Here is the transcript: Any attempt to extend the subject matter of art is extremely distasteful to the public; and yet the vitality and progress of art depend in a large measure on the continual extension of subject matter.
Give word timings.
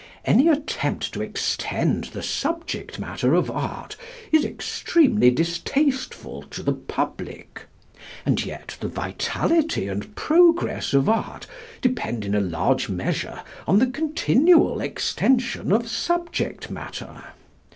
Any 0.25 0.47
attempt 0.47 1.13
to 1.13 1.21
extend 1.21 2.05
the 2.05 2.23
subject 2.23 2.97
matter 2.97 3.35
of 3.35 3.51
art 3.51 3.95
is 4.31 4.43
extremely 4.43 5.29
distasteful 5.29 6.41
to 6.49 6.63
the 6.63 6.73
public; 6.73 7.67
and 8.25 8.43
yet 8.43 8.77
the 8.79 8.87
vitality 8.87 9.87
and 9.87 10.15
progress 10.15 10.95
of 10.95 11.07
art 11.07 11.45
depend 11.81 12.25
in 12.25 12.33
a 12.33 12.41
large 12.41 12.89
measure 12.89 13.43
on 13.67 13.77
the 13.77 13.85
continual 13.85 14.81
extension 14.81 15.71
of 15.71 15.87
subject 15.87 16.71
matter. 16.71 17.23